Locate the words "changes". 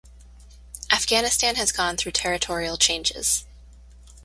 2.75-3.45